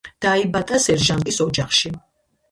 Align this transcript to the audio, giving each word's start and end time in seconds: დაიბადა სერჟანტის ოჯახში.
დაიბადა 0.25 0.79
სერჟანტის 0.85 1.37
ოჯახში. 1.45 1.93